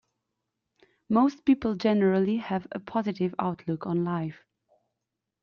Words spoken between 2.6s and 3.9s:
a positive outlook